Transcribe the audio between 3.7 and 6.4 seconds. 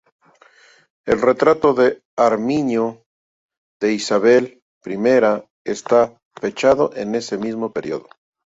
de Isabel I está